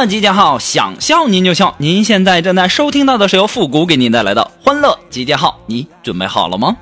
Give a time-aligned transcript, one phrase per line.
[0.00, 1.74] 乐集结号，想笑您就笑。
[1.76, 6.74] 您现在正在收听到的是由复古给您带来的欢乐集结号，你准备好了吗.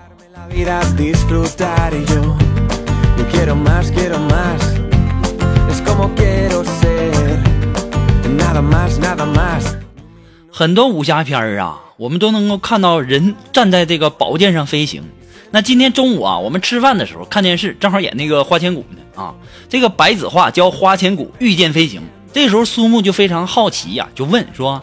[10.52, 15.02] 很多武侠片儿啊，我们都能够看到人站在这个宝剑上飞行。
[15.50, 19.34] 那今天中午啊，我们吃饭的时候看电视，正好演那个花千骨呢啊。
[19.68, 22.00] 这个白子画教花千骨御剑飞行，
[22.32, 24.82] 这时候苏木就非常好奇呀、就问说：“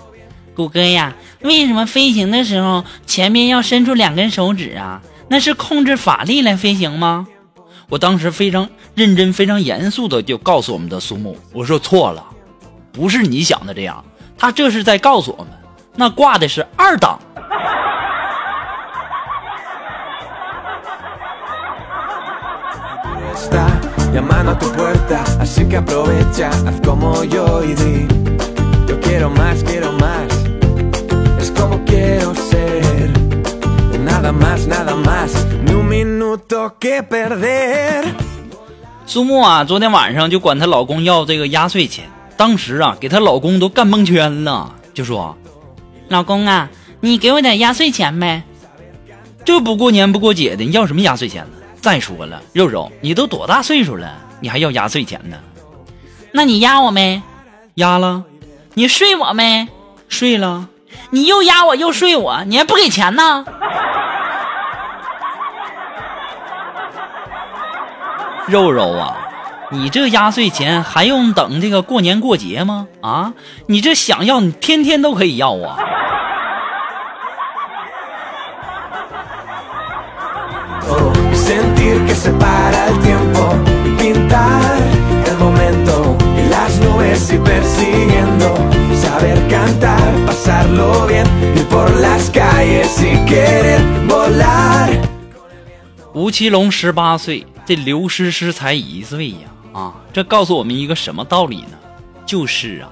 [0.55, 5.01] 谷歌呀，为什么飞行的时候前面要伸出两根手指啊？
[5.29, 7.27] 那是控制法力来飞行吗？
[7.89, 12.25] 我当时非常认真、非常严肃的就告诉我们的苏木，我说错了，
[12.91, 14.03] 不是你想的这样，
[14.37, 15.53] 他这是在告诉我们，
[15.95, 17.19] 那挂的是二档。
[39.05, 42.05] 苏木啊，昨天晚上就管她老公要这个压岁钱，
[42.37, 45.35] 当时啊，给她老公都干蒙圈了，就说
[46.07, 46.69] 老公啊，
[47.01, 48.43] 你给我点压岁钱呗。
[49.43, 51.64] 这不过年不过节的，你要什么压岁钱呢？
[51.85, 55.37] 再说了，肉肉，你都多大岁数了，你还要压岁钱呢？
[56.31, 57.21] 那你压我没？
[57.75, 58.23] 压了，
[58.73, 59.67] 你睡我没？
[60.09, 60.67] 睡了，
[61.11, 63.45] 你又压我又睡我，你还不给钱呢？
[68.47, 69.15] 肉肉啊，
[69.69, 72.87] 你这压岁钱还用等这个过年过节吗？
[73.01, 73.33] 啊，
[73.67, 75.77] 你这想要，你天天都可以要啊。
[96.13, 99.37] 吴奇隆十八岁，这刘诗诗才一岁呀！
[99.73, 101.77] 啊，这告诉我们一个什么道理呢？
[102.25, 102.89] 就是啊，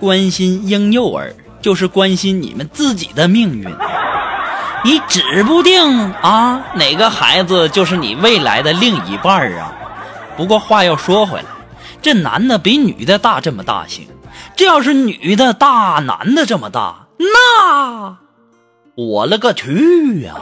[0.00, 3.68] 关心婴幼儿就是关心你们自己的命运。
[4.84, 9.72] 你指不定啊，哪个孩子就是你未来的另一半啊。
[10.36, 11.44] 不过话又说回来，
[12.00, 14.08] 这男的比女的大这么大行，
[14.56, 18.16] 这要是女的大男的这么大，那
[18.94, 20.34] 我勒个去呀、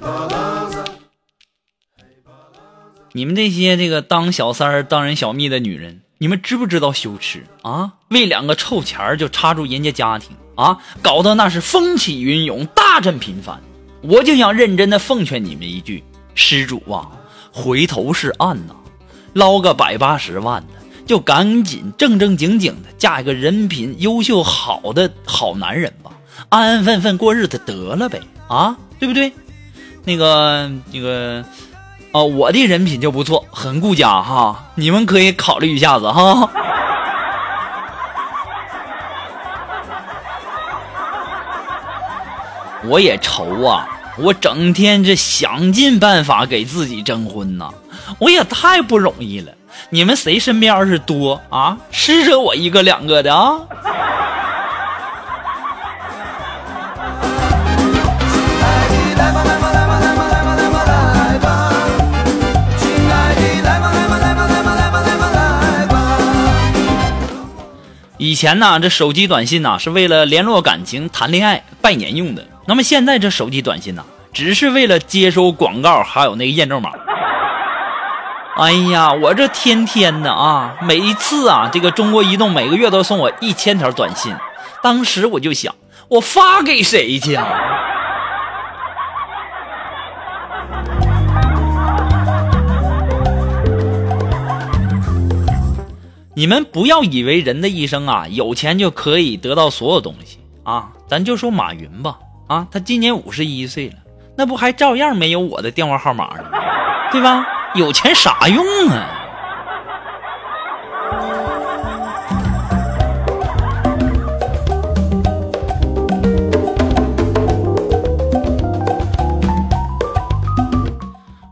[3.12, 7.94] 你们这些这个当小三儿、当人小蜜的女人，你们知不知道羞耻啊？
[8.10, 13.60] 为两个臭钱儿就插入人家家庭啊，搞得那是风起云涌、大阵频繁。
[14.02, 16.04] 我就想认真的奉劝你们一句：
[16.36, 17.10] 施主啊，
[17.50, 18.76] 回头是岸呐、
[19.32, 26.12] 捞个百八十万的，就赶紧正正经经的嫁一个人品优秀好的好男人吧，
[26.48, 29.32] 安安分分过日子得了呗，啊，对不对？
[30.04, 31.44] 那个那个。
[32.12, 36.50] 哦，我的人品就不错，很顾家哈，你们可以考虑一下子哈。
[42.86, 43.86] 我也愁啊，
[44.18, 47.70] 我整天这想尽办法给自己征婚呐，
[48.18, 49.52] 我也太不容易了。
[49.90, 53.60] 你们谁身边要是多啊，施舍我一个两个的啊？
[68.30, 72.46] 以前呢，这手机短信呢、是为了联络感情、谈恋爱、拜年用的。
[72.66, 76.92] 那么现在这手机短信呢、只是为了接收广告，还有那个验证码。
[78.54, 84.32] 哎呀，我这天天的啊，每一次啊，这个中国移动每个月都送我一千条短信。
[84.80, 85.74] 当时我就想，
[86.06, 87.48] 我发给谁去啊？
[96.40, 100.88] 你们不要以为人的一生啊，有钱就可以得到所有东西啊！
[101.06, 103.96] 咱就说马云吧，啊，他今年五十一岁了，
[104.38, 106.44] 那不还照样没有我的电话号码呢，
[107.12, 107.46] 对吧？
[107.74, 109.06] 有钱啥用啊？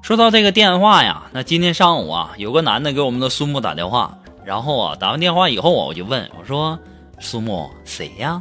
[0.00, 4.17] 说到这个电话呀，那今天上午啊，有个男的给我们的苏木打电话，
[4.49, 6.79] 然后啊，打完电话以后啊，我就问我说
[7.21, 8.41] ：“苏木，谁呀？”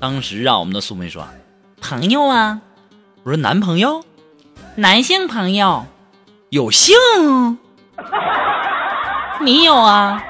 [0.00, 1.22] 当时啊，我们的苏木说
[1.82, 2.58] ：“朋友啊。”
[3.22, 4.02] 我说：“男朋友，
[4.74, 5.84] 男性朋友，
[6.48, 6.96] 有性？
[9.42, 10.24] 你有啊？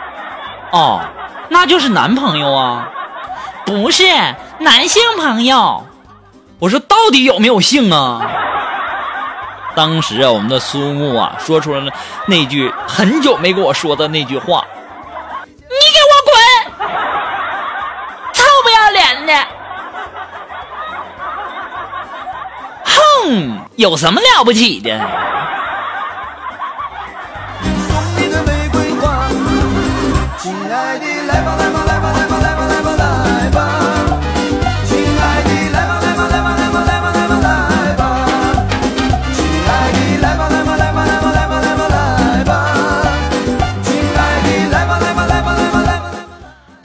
[0.72, 1.00] 哦，
[1.48, 2.90] 那就是男朋友啊？
[3.64, 4.02] 不是，
[4.58, 5.84] 男性朋友。
[6.58, 8.28] 我说到底有没有性啊？”
[9.74, 11.90] 当时啊，我们的苏木啊，说出了
[12.26, 14.64] 那句很久没跟我说的那句话
[15.68, 16.88] ：“你给我滚，
[18.32, 19.32] 臭不要脸的！”
[22.84, 25.00] 哼，有什么了不起的？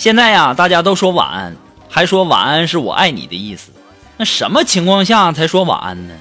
[0.08, 1.54] 现在呀，大家都说晚安，
[1.90, 3.74] 还说晚安是我爱你的意思。
[4.16, 6.14] 那什么情况下才说晚安呢？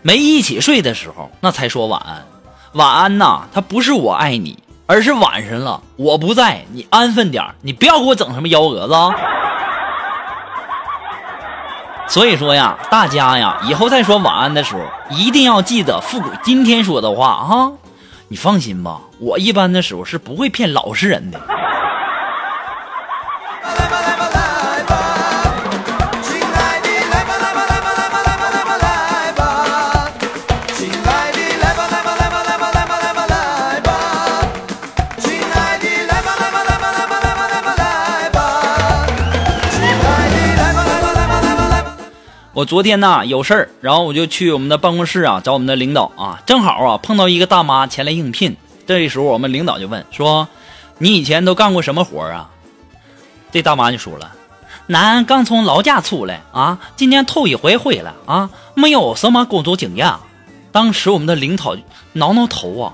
[0.00, 2.24] 没一起睡的时候，那才说晚安。
[2.74, 8.94] 晚安呐，它不是我爱你，而是晚上了，我不在，你安分点你不要给我整什么幺蛾子。
[12.06, 17.72] 所以说呀，大家呀，以后再说晚安的时候，一定要记得复古今天说的话哈。
[18.28, 21.40] 你放心吧，我一般的时候是不会骗老实人的。
[42.54, 48.54] 我昨天呢有事儿，然后我就去我们的办公室啊找我们的领导啊，正好啊碰到一个大妈前来应聘。
[48.86, 50.46] 这时候我们领导就问说
[50.98, 52.50] ：“你以前都干过什么活啊？”
[53.50, 54.32] 这大妈就说了
[54.88, 60.12] ：“男刚从老家出来啊，今年头一回回来啊，没有什么工作经验。”
[60.72, 61.74] 当时我们的领导
[62.12, 62.92] 挠挠头啊，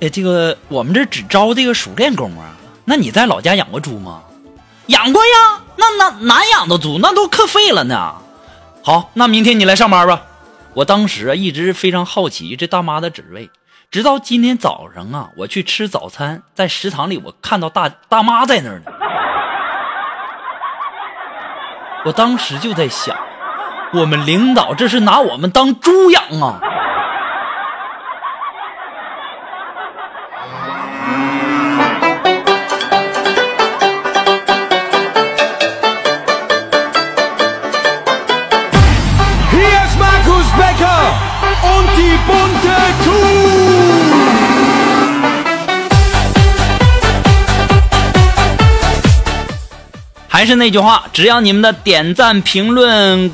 [0.00, 2.56] 哎，这个我们这只招这个熟练工啊。
[2.86, 4.22] 那你在老家养过猪吗？
[4.86, 6.98] 养过呀，那那哪养的猪？
[7.02, 8.14] 那都可废了呢。
[8.88, 10.22] 好，那明天你来上班吧。
[10.72, 13.50] 我当时啊一直非常好奇这大妈的职位，
[13.90, 18.90] 直到今天早上啊，我去吃早餐，在食堂里我看到大大妈在那儿呢。
[22.06, 23.14] 我当时就在想，
[23.92, 26.58] 我们领导这是拿我们当猪养啊！
[50.48, 53.30] 是那句话，只要你们的点赞评论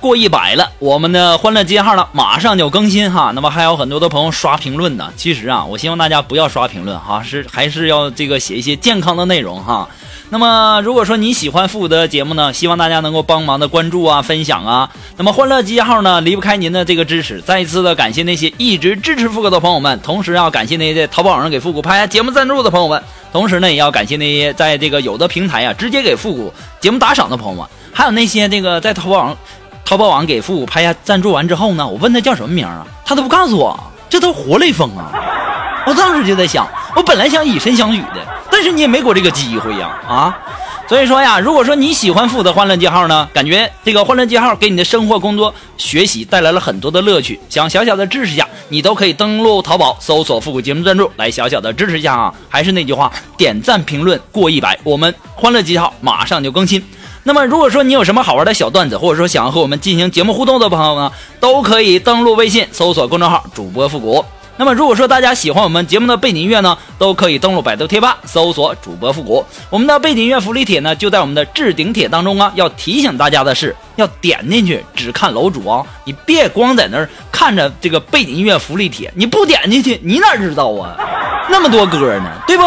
[0.00, 3.32] 过一百了，我们的欢乐街号呢马上就更新哈。
[3.34, 9.88] 那么还有很多的朋友刷评论呢，其实啊，我希望大家不要刷评论哈，是还是要这个写一些健康的内容哈。
[10.30, 14.90] 那么，如果说你喜欢复古的节目呢，希望大家能够帮忙的关注啊、分享啊。
[15.16, 17.40] 那么，欢乐集结号呢，离不开您的这个支持。
[17.40, 23.02] 再一次的感谢那些一直支持复古的朋友们，同时要感谢那些在淘宝上给复古拍节目赞助的朋友们，
[23.32, 29.36] 同时呢，也要感谢那些在这个有的平台啊直接给复古节目打赏的朋友们，还有那些这个在淘宝网、
[29.88, 33.74] 淘宝网给复古拍下赞助完之后呢，我问他叫什么名啊，他都不告诉我，
[34.10, 35.10] 这都活雷锋啊！
[35.86, 38.16] 我当时就在想，我本来想以身相许的，
[38.50, 40.38] 但是你也没给我这个机会呀，啊！
[40.86, 52.34] 所以说呀，如果说你喜欢复古的欢乐记号呢，感觉这个欢乐记号给你的生活、工作、学习带来了很多的乐趣，想小小的支持一下，你都可以登录淘宝搜索“复古节目赞助”来小小的支持一下啊。
[52.50, 56.84] 还是那句话，点赞评论过一百，我们欢乐记号马上就更新。
[57.28, 64.24] 那么，如果说你有什么好玩的小段子，或者说想要和我们进行节目互动的朋友呢，都可以登录微信搜索公众号“主播复古”。
[64.56, 69.44] 那么，如果说大家喜欢我们节目的背景音乐呢，都可以登录百度贴吧搜索主播复古。
[69.68, 72.50] 我们的背景音乐福利帖呢，就在我们的置顶帖当中啊。
[72.54, 80.96] 要提醒大家的是，要点进去只看楼主啊，你别光在那儿看着这个背景音乐福利帖，你不点进去，你哪知道啊？
[81.50, 82.64] 那么多歌呢，对不？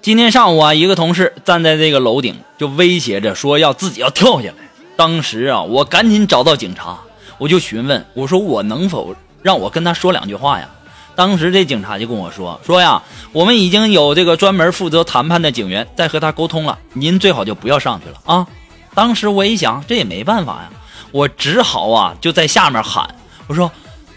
[0.00, 4.54] 今天上午啊，一个同事站在这个楼顶，就威胁着说要自己要跳下来。
[4.96, 6.98] 当时啊，我赶紧找到警察，
[7.36, 10.68] 我就询问我说我能否让我跟他说两句话呀？
[11.14, 18.46] 当时这警察就跟我说说呀，我们已经有这个专门负责谈判的警员在和他沟通了，您最好就不要上去了啊。
[18.94, 20.70] 当时我一想，这也没办法呀，
[21.10, 23.14] 我只好啊就在下面喊
[23.48, 23.70] 我说：“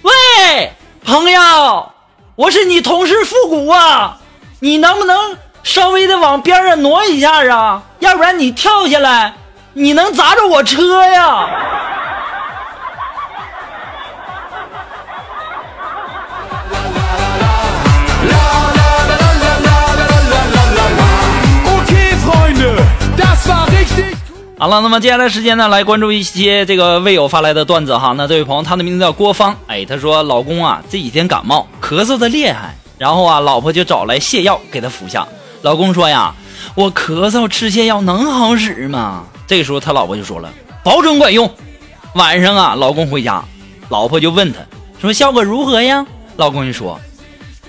[0.03, 0.73] 喂，
[1.05, 1.91] 朋友，
[2.35, 4.17] 我是你同事复古啊，
[4.59, 9.33] 你能不能？”稍微的往边上挪一下啊，要不然你跳下来，
[9.73, 11.47] 你能砸着我车呀！
[24.61, 28.13] 好了，那么接下来时间呢，来关注一些这个微友发来的段子哈。
[28.15, 35.27] 那这位朋友，他的名字叫郭芳，哎，他说老公啊这几天感冒，咳嗽的厉害，然后啊老婆就找来泻药给他服下。
[35.63, 36.35] 老公说呀，
[36.75, 39.23] 我咳嗽吃泻药能好使吗？
[39.47, 40.53] 这个时候他老婆就说了，
[40.83, 41.51] 保准管用。
[42.13, 43.43] 晚上啊，老公回家，
[43.89, 44.59] 老婆就问他
[45.01, 46.05] 说效果如何呀？
[46.35, 47.01] 老公就说，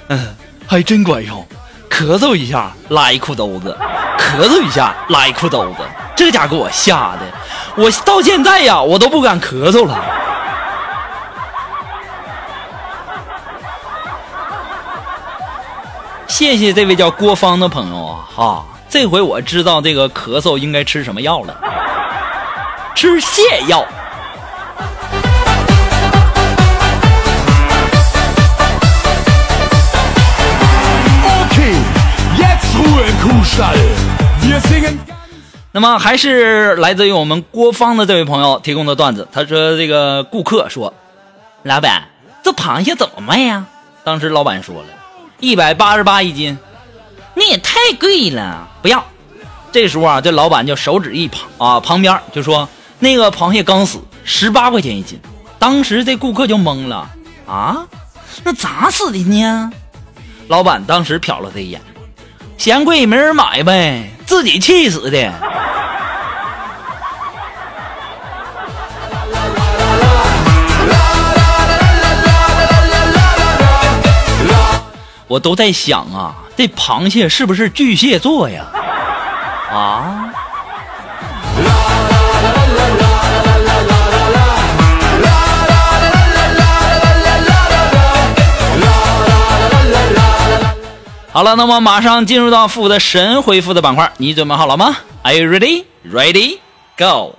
[0.09, 1.43] 嗯，还真管用，
[1.89, 3.75] 咳嗽一下拉一裤兜子，
[4.19, 5.77] 咳嗽一下拉一裤兜子，
[6.23, 7.23] 这家给我吓的，
[7.75, 9.99] 我到现在呀我都不敢咳嗽了。
[16.29, 21.57] 谢谢这位叫郭芳的朋友啊，哈，这回我知道这个咳嗽应该吃什么药了，
[22.95, 23.85] 吃泻药。
[31.51, 31.75] Okay,
[32.39, 33.77] jetzt Ruhe, Kuhstall.
[34.41, 35.01] Wir singen.
[35.75, 39.27] 那么还是来自于我们郭芳的这位朋友提供的段子。
[39.33, 40.93] 他说：“这个顾客说，
[41.63, 42.09] 老板，
[42.43, 43.65] 这螃蟹怎么卖呀？”
[44.05, 44.89] 当时老板说了，
[45.41, 46.59] 一百八十八一斤，
[47.35, 49.03] 那也太贵了，不要。
[49.73, 52.69] 这时候啊，这老板就手指一旁啊旁边就说
[53.01, 55.19] ：“那个螃蟹刚死，十八块钱一斤。”
[55.59, 57.09] 当时这顾客就懵了
[57.47, 57.87] 啊，
[58.45, 59.73] 那咋死的呢？
[60.49, 61.81] 老板当时瞟了他一眼，
[62.59, 65.33] 嫌贵没人买呗，自己气死的。
[75.33, 78.67] 我都在想啊，这螃蟹是不是巨蟹座呀？
[79.73, 80.29] 啊？
[91.33, 95.87] 好了，那么马上进入到复古的神回复的板块，你准备好了吗？Are you ready?
[96.07, 96.59] Ready?
[96.99, 97.37] Go!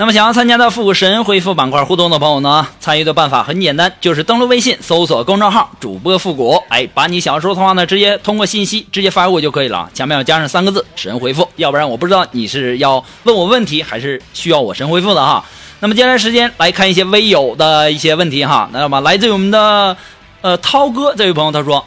[0.00, 15.44] 那么想要参加到复古神回复板块互动的朋友呢，参与的办法很简单，就是登录微信搜索公众号“主播复古”，哎，把你想要说的话呢，直接通过信息直接发给我就可以了，前面要加上三个字“神回复”，要不然我不知道你是要问我问题还是需要我神回复的哈。
[15.80, 19.96] 那么接下来时间来看一些微友的一些问题哈，那么来自于我们的
[20.42, 21.84] 呃涛哥这位朋友，他说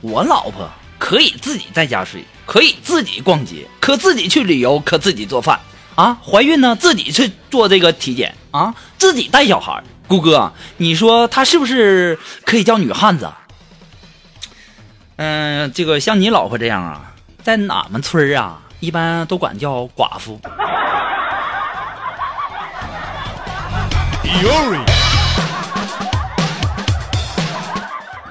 [0.00, 0.66] 我老婆
[0.98, 5.60] 可以自己在家睡，可以自己逛街，可自己去旅游，可自己做饭。
[6.00, 6.18] 啊。
[6.24, 9.84] 怀孕呢，自己去做这个体检啊，自己带小孩儿。
[10.08, 13.30] 顾哥，你说她是不是可以叫女汉子？
[15.16, 20.40] 嗯、这个像你老婆这样啊，在俺们村啊，一般都管叫寡妇。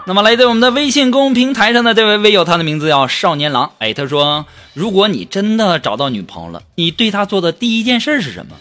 [0.09, 3.73] 那么来自我们的微信公平台上的这位微友，他的名字叫少年郎。
[3.77, 8.55] 哎，他说：“如果你真的找到女朋友了，你对她做的第一件事是什么？”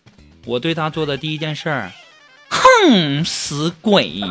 [0.46, 1.92] 我对她做的第一件事儿，
[2.48, 4.22] 哼，死鬼！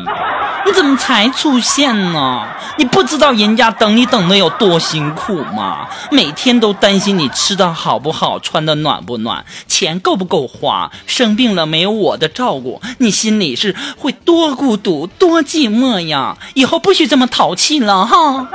[0.66, 2.48] 你怎么才出现呢？
[2.78, 5.86] 你不知道人家等你等的有多辛苦吗？
[6.10, 16.38] 每天都担心你吃的好不好，穿的暖不暖，钱够不够花，生病了没有我的照顾，你心里是会多孤独、多寂寞呀！
[16.54, 18.48] 以后不许这么淘气了哈。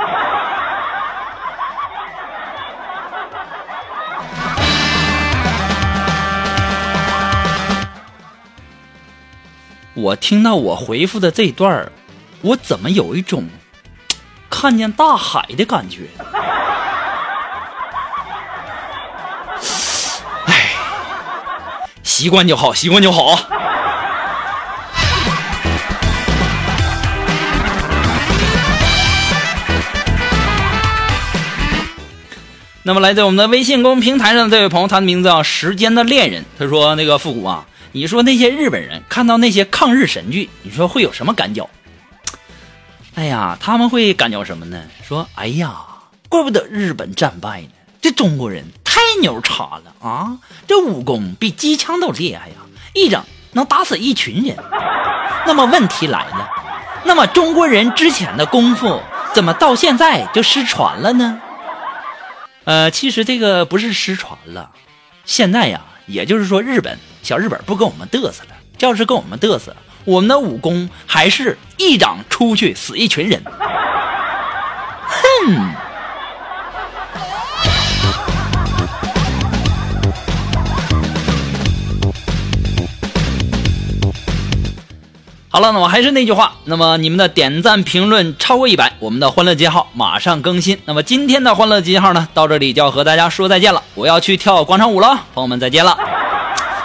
[9.94, 11.92] 我听到我回复的这段儿，
[12.42, 13.46] 我怎么有一种
[14.48, 16.08] 看见大海的感觉？
[20.46, 20.70] 哎，
[22.02, 23.46] 习惯就好，习惯就好啊。
[32.82, 36.44] 那么，来自我们的微信公众平台上的这位朋友，他的名字叫“时间的恋人”。
[36.58, 41.68] 他说：“那个复古啊，你说那些日本人看到那些抗日神剧，你说会有什么感觉？”
[43.14, 44.82] 哎呀，他们会感觉什么呢？
[45.06, 45.74] 说：“哎呀，
[46.28, 47.68] 怪不得日本战败呢，
[48.00, 50.38] 这中国人太牛叉了啊！
[50.66, 52.54] 这武功比机枪都厉害呀，
[52.94, 54.56] 一整能打死一群人。”
[55.44, 56.48] 那么问题来了，
[57.04, 59.00] 那么中国人之前的功夫
[59.34, 61.40] 怎么到现在就失传了呢？
[62.64, 64.70] 呃，其实这个不是失传了，
[65.24, 69.74] 现在呀，也就是说日本小日本不跟我们嘚瑟了，要是跟我们嘚瑟，
[70.10, 73.40] 我们的武功还是一掌出去死一群人。
[75.06, 75.70] 哼。
[85.52, 90.76] 好了，那么还是那句话，那么你们的点赞评论超过一百，我们的欢乐记号马上更新。
[90.86, 93.80] 那么今天的欢乐记号呢，到这里就要和大家说再见了。
[93.94, 96.19] 我要去跳广场舞了，朋友们再见了。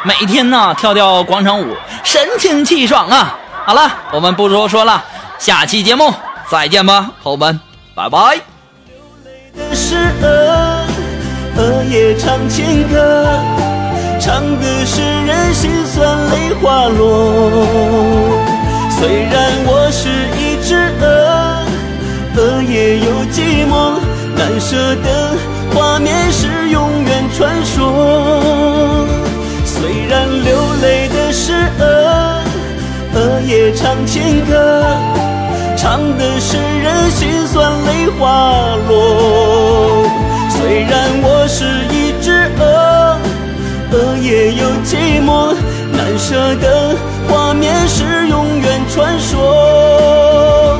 [0.05, 3.35] 每天呢跳跳广场舞，神清气爽啊！
[3.65, 5.03] 好了，我们不多说了，
[5.39, 6.13] 下期节目
[6.47, 7.59] 再见吧，朋友们，
[7.95, 8.39] 拜拜。
[9.73, 10.85] 是鹅，
[11.57, 13.27] 鹅也唱情歌，
[14.21, 17.49] 唱的是人心酸泪滑落。
[18.91, 20.07] 虽然我是
[20.37, 21.65] 一只鹅，
[22.35, 23.97] 鹅也有寂寞，
[24.37, 25.35] 难舍的
[25.73, 28.54] 画面是永远传说。
[30.85, 31.83] 虽然流泪的是鹅，
[33.15, 34.85] 鹅也唱情歌，
[35.75, 40.07] 唱的是人心酸泪花落。
[40.51, 43.17] 虽然我是一只鹅，
[43.91, 45.55] 鹅也有寂寞，
[45.91, 46.95] 难舍的
[47.27, 50.77] 画面是永远传说，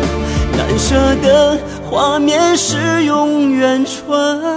[0.56, 1.58] 难舍的
[1.90, 4.55] 画面是永远传。